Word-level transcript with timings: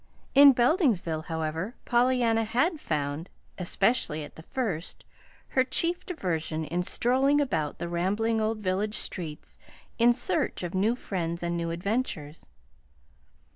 In 0.33 0.51
Beldingsville, 0.55 1.25
however, 1.25 1.75
Pollyanna 1.85 2.43
had 2.43 2.79
found 2.79 3.29
especially 3.59 4.23
at 4.23 4.35
the 4.35 4.41
first 4.41 5.05
her 5.49 5.63
chief 5.63 6.07
diversion 6.07 6.65
in 6.65 6.81
strolling 6.81 7.39
about 7.39 7.77
the 7.77 7.87
rambling 7.87 8.41
old 8.41 8.61
village 8.61 8.95
streets 8.97 9.59
in 9.99 10.11
search 10.11 10.63
of 10.63 10.73
new 10.73 10.95
friends 10.95 11.43
and 11.43 11.55
new 11.55 11.69
adventures. 11.69 12.47